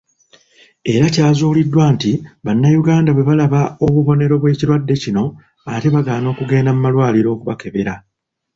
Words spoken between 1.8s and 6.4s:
nti Bannayuganda bwe balaba obubonero bw'ekirwadde kino ate bagaana